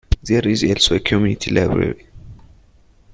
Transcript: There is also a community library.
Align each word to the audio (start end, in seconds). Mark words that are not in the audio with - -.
There 0.23 0.47
is 0.47 0.63
also 0.63 0.95
a 0.95 0.99
community 0.99 1.51
library. 1.53 2.07